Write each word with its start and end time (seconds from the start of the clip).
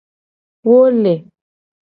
Wo 0.67 0.79
le. 1.03 1.13